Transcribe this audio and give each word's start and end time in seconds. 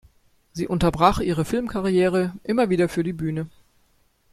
Sie 0.51 0.67
unterbrach 0.67 1.19
ihre 1.19 1.45
Filmkarriere 1.45 2.33
immer 2.43 2.71
wieder 2.71 2.89
für 2.89 3.03
die 3.03 3.13
Bühne. 3.13 3.47